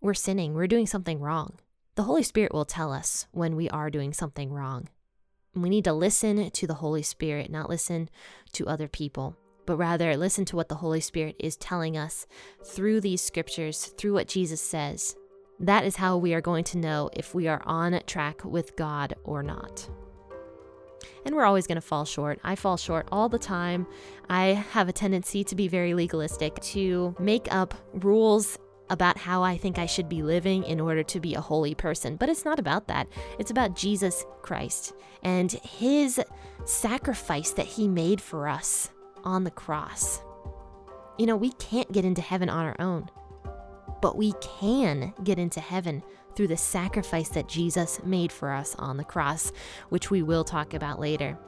we're 0.00 0.14
sinning. 0.14 0.54
We're 0.54 0.66
doing 0.66 0.86
something 0.86 1.20
wrong. 1.20 1.58
The 1.96 2.02
Holy 2.02 2.22
Spirit 2.22 2.52
will 2.52 2.66
tell 2.66 2.92
us 2.92 3.26
when 3.32 3.56
we 3.56 3.70
are 3.70 3.88
doing 3.88 4.12
something 4.12 4.52
wrong. 4.52 4.90
We 5.54 5.70
need 5.70 5.84
to 5.84 5.94
listen 5.94 6.50
to 6.50 6.66
the 6.66 6.74
Holy 6.74 7.00
Spirit, 7.00 7.50
not 7.50 7.70
listen 7.70 8.10
to 8.52 8.66
other 8.68 8.86
people, 8.86 9.34
but 9.64 9.78
rather 9.78 10.14
listen 10.14 10.44
to 10.46 10.56
what 10.56 10.68
the 10.68 10.74
Holy 10.74 11.00
Spirit 11.00 11.36
is 11.38 11.56
telling 11.56 11.96
us 11.96 12.26
through 12.62 13.00
these 13.00 13.22
scriptures, 13.22 13.94
through 13.96 14.12
what 14.12 14.28
Jesus 14.28 14.60
says. 14.60 15.16
That 15.58 15.86
is 15.86 15.96
how 15.96 16.18
we 16.18 16.34
are 16.34 16.42
going 16.42 16.64
to 16.64 16.78
know 16.78 17.08
if 17.14 17.34
we 17.34 17.48
are 17.48 17.62
on 17.64 17.98
track 18.06 18.44
with 18.44 18.76
God 18.76 19.14
or 19.24 19.42
not. 19.42 19.88
And 21.24 21.34
we're 21.34 21.46
always 21.46 21.66
going 21.66 21.76
to 21.76 21.80
fall 21.80 22.04
short. 22.04 22.38
I 22.44 22.56
fall 22.56 22.76
short 22.76 23.08
all 23.10 23.30
the 23.30 23.38
time. 23.38 23.86
I 24.28 24.48
have 24.72 24.90
a 24.90 24.92
tendency 24.92 25.44
to 25.44 25.56
be 25.56 25.66
very 25.66 25.94
legalistic, 25.94 26.60
to 26.60 27.16
make 27.18 27.50
up 27.50 27.72
rules 27.94 28.58
about 28.90 29.18
how 29.18 29.42
I 29.42 29.56
think 29.56 29.78
I 29.78 29.86
should 29.86 30.08
be 30.08 30.22
living 30.22 30.64
in 30.64 30.80
order 30.80 31.02
to 31.02 31.20
be 31.20 31.34
a 31.34 31.40
holy 31.40 31.74
person. 31.74 32.16
But 32.16 32.28
it's 32.28 32.44
not 32.44 32.58
about 32.58 32.88
that. 32.88 33.08
It's 33.38 33.50
about 33.50 33.76
Jesus 33.76 34.24
Christ 34.42 34.94
and 35.22 35.50
his 35.52 36.20
sacrifice 36.64 37.50
that 37.52 37.66
he 37.66 37.88
made 37.88 38.20
for 38.20 38.48
us 38.48 38.90
on 39.24 39.44
the 39.44 39.50
cross. 39.50 40.20
You 41.18 41.26
know, 41.26 41.36
we 41.36 41.52
can't 41.52 41.90
get 41.92 42.04
into 42.04 42.22
heaven 42.22 42.48
on 42.48 42.64
our 42.64 42.76
own, 42.78 43.08
but 44.02 44.16
we 44.16 44.32
can 44.40 45.14
get 45.24 45.38
into 45.38 45.60
heaven 45.60 46.02
through 46.36 46.48
the 46.48 46.56
sacrifice 46.56 47.30
that 47.30 47.48
Jesus 47.48 48.00
made 48.04 48.30
for 48.30 48.52
us 48.52 48.76
on 48.78 48.98
the 48.98 49.04
cross, 49.04 49.50
which 49.88 50.10
we 50.10 50.22
will 50.22 50.44
talk 50.44 50.74
about 50.74 51.00
later. 51.00 51.38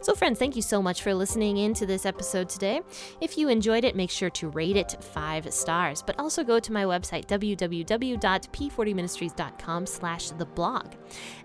So, 0.00 0.14
friends, 0.14 0.38
thank 0.38 0.56
you 0.56 0.62
so 0.62 0.80
much 0.82 1.02
for 1.02 1.14
listening 1.14 1.58
in 1.58 1.74
to 1.74 1.84
this 1.86 2.06
episode 2.06 2.48
today. 2.48 2.80
If 3.20 3.38
you 3.38 3.48
enjoyed 3.48 3.84
it, 3.84 3.94
make 3.96 4.10
sure 4.10 4.30
to 4.30 4.48
rate 4.48 4.76
it 4.76 4.96
five 5.00 5.52
stars, 5.52 6.02
but 6.02 6.18
also 6.18 6.42
go 6.44 6.58
to 6.60 6.72
my 6.72 6.84
website, 6.84 7.26
www.p40ministries.com 7.26 9.86
slash 9.86 10.30
the 10.30 10.46
blog, 10.46 10.94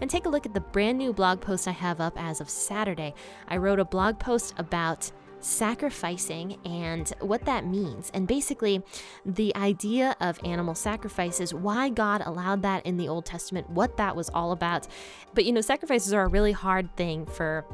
and 0.02 0.10
take 0.10 0.26
a 0.26 0.30
look 0.30 0.46
at 0.46 0.54
the 0.54 0.62
brand 0.62 0.98
new 0.98 1.14
blog 1.14 1.42
post 1.42 1.68
I 1.68 1.72
have 1.72 2.00
up 2.02 2.14
as 2.18 2.42
of 2.42 2.50
Saturday. 2.50 3.14
I 3.48 3.58
wrote 3.58 3.80
a 3.80 3.86
blog 3.86 4.18
post 4.20 4.54
about 4.58 5.12
sacrificing 5.40 6.58
and 6.66 7.14
what 7.20 7.46
that 7.46 7.66
means. 7.66 8.12
And 8.14 8.28
basically, 8.28 8.84
the 9.26 9.56
idea 9.56 10.16
of 10.20 10.40
animal 10.44 10.76
sacrifices, 10.76 11.54
why 11.54 11.90
God 11.90 12.22
allowed 12.26 12.62
that 12.64 12.86
in 12.86 12.98
the 12.98 13.08
Old 13.08 13.26
Testament, 13.26 13.70
what 13.70 13.98
that 13.98 14.16
was 14.16 14.30
all 14.30 14.52
about. 14.52 14.88
But 15.34 15.46
you 15.46 15.52
know, 15.52 15.62
sacrifices 15.62 16.14
are 16.14 16.24
a 16.24 16.28
really 16.28 16.52
hard 16.52 16.96
thing 16.96 17.26
for 17.26 17.66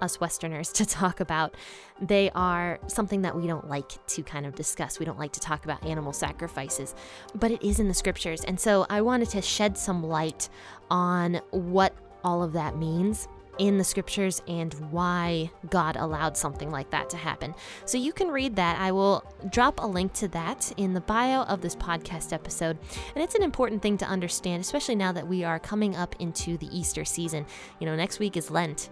us 0.00 0.20
Westerners 0.20 0.72
to 0.72 0.86
talk 0.86 1.20
about. 1.20 1.54
They 2.00 2.30
are 2.34 2.78
something 2.86 3.22
that 3.22 3.36
we 3.36 3.46
don't 3.46 3.68
like 3.68 4.04
to 4.06 4.22
kind 4.22 4.46
of 4.46 4.54
discuss. 4.54 4.98
We 4.98 5.06
don't 5.06 5.18
like 5.18 5.32
to 5.32 5.40
talk 5.40 5.64
about 5.64 5.84
animal 5.84 6.12
sacrifices, 6.12 6.94
but 7.34 7.50
it 7.50 7.62
is 7.62 7.80
in 7.80 7.88
the 7.88 7.94
scriptures. 7.94 8.44
And 8.44 8.58
so 8.58 8.86
I 8.90 9.00
wanted 9.00 9.30
to 9.30 9.42
shed 9.42 9.78
some 9.78 10.02
light 10.02 10.48
on 10.90 11.40
what 11.50 11.94
all 12.24 12.42
of 12.42 12.52
that 12.52 12.76
means 12.76 13.28
in 13.58 13.78
the 13.78 13.84
scriptures 13.84 14.42
and 14.48 14.74
why 14.90 15.50
God 15.70 15.96
allowed 15.96 16.36
something 16.36 16.70
like 16.70 16.90
that 16.90 17.10
to 17.10 17.16
happen. 17.16 17.54
So 17.84 17.98
you 17.98 18.12
can 18.12 18.28
read 18.28 18.56
that. 18.56 18.78
I 18.78 18.92
will 18.92 19.24
drop 19.50 19.82
a 19.82 19.86
link 19.86 20.12
to 20.14 20.28
that 20.28 20.72
in 20.76 20.94
the 20.94 21.00
bio 21.00 21.42
of 21.42 21.60
this 21.60 21.76
podcast 21.76 22.32
episode. 22.32 22.78
And 23.14 23.22
it's 23.22 23.34
an 23.34 23.42
important 23.42 23.82
thing 23.82 23.98
to 23.98 24.06
understand, 24.06 24.60
especially 24.60 24.96
now 24.96 25.12
that 25.12 25.26
we 25.26 25.44
are 25.44 25.58
coming 25.58 25.96
up 25.96 26.14
into 26.18 26.56
the 26.58 26.68
Easter 26.76 27.04
season. 27.04 27.46
You 27.80 27.86
know, 27.86 27.96
next 27.96 28.18
week 28.18 28.36
is 28.36 28.50
Lent. 28.50 28.90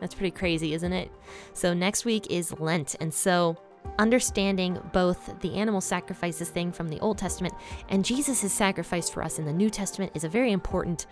That's 0.00 0.14
pretty 0.14 0.30
crazy, 0.30 0.74
isn't 0.74 0.92
it? 0.92 1.10
So, 1.52 1.74
next 1.74 2.04
week 2.04 2.30
is 2.30 2.52
Lent. 2.58 2.96
And 3.00 3.12
so, 3.12 3.56
understanding 3.98 4.78
both 4.92 5.40
the 5.40 5.54
animal 5.54 5.80
sacrifices 5.80 6.48
thing 6.48 6.72
from 6.72 6.88
the 6.88 7.00
Old 7.00 7.18
Testament 7.18 7.54
and 7.88 8.04
Jesus' 8.04 8.52
sacrifice 8.52 9.08
for 9.08 9.22
us 9.22 9.38
in 9.38 9.44
the 9.44 9.52
New 9.52 9.70
Testament 9.70 10.12
is 10.14 10.24
a 10.24 10.28
very 10.28 10.52
important 10.52 11.06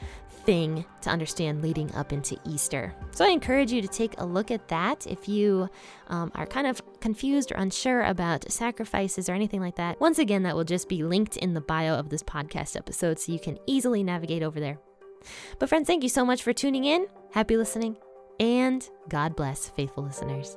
thing 0.45 0.85
to 1.00 1.11
understand 1.11 1.62
leading 1.62 1.93
up 1.95 2.12
into 2.12 2.38
Easter. 2.45 2.95
So 3.12 3.25
I 3.25 3.29
encourage 3.29 3.73
you 3.73 3.81
to 3.81 3.88
take 3.88 4.14
a 4.19 4.26
look 4.26 4.50
at 4.50 4.69
that 4.69 5.07
if 5.07 5.29
you 5.29 5.69
um, 6.09 6.31
are 6.35 6.47
kind 6.47 6.67
of 6.67 6.83
confused 7.00 7.50
or 7.50 7.57
unsure 7.57 8.03
about 8.03 8.50
sacrifices 8.50 9.29
or 9.29 9.33
anything 9.33 9.61
like 9.61 9.76
that. 9.76 10.00
Once 10.00 10.19
again, 10.19 10.43
that 10.43 10.55
will 10.55 10.64
just 10.64 10.88
be 10.88 11.03
linked 11.03 11.37
in 11.38 11.55
the 11.55 11.61
bio 11.61 11.95
of 11.95 12.11
this 12.11 12.23
podcast 12.23 12.76
episode 12.76 13.19
so 13.19 13.33
you 13.33 13.41
can 13.41 13.59
easily 13.67 14.03
navigate 14.03 14.43
over 14.43 14.61
there. 14.61 14.79
But, 15.59 15.71
friends, 15.71 15.87
thank 15.87 16.03
you 16.03 16.11
so 16.11 16.25
much 16.25 16.43
for 16.43 16.53
tuning 16.53 16.85
in. 16.85 17.07
Happy 17.33 17.57
listening, 17.57 17.97
and 18.41 18.88
God 19.09 19.37
bless 19.37 19.69
faithful 19.69 20.05
listeners. 20.05 20.57